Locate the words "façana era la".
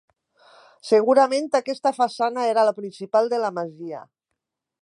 1.99-2.75